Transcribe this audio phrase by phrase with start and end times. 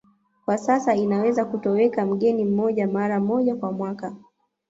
[0.45, 4.15] Kwa sasa inaweza kutoweka mgeni mmoja mara moja kwa mwaka